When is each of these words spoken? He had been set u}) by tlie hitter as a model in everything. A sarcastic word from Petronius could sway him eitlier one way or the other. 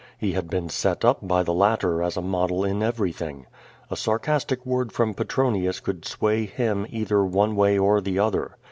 He 0.17 0.31
had 0.31 0.49
been 0.49 0.67
set 0.67 1.03
u}) 1.03 1.13
by 1.21 1.43
tlie 1.43 1.73
hitter 1.77 2.01
as 2.01 2.17
a 2.17 2.23
model 2.23 2.65
in 2.65 2.81
everything. 2.81 3.45
A 3.91 3.95
sarcastic 3.95 4.65
word 4.65 4.91
from 4.91 5.13
Petronius 5.13 5.79
could 5.79 6.05
sway 6.05 6.47
him 6.47 6.87
eitlier 6.87 7.23
one 7.29 7.55
way 7.55 7.77
or 7.77 8.01
the 8.01 8.17
other. 8.17 8.57